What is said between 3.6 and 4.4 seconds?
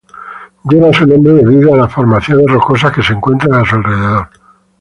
su alrededor.